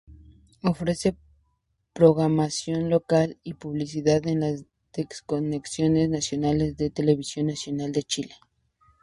[0.63, 1.15] Ofrece
[1.93, 8.33] programación local y publicidad en las desconexiones nacionales de Televisión Nacional de Chile.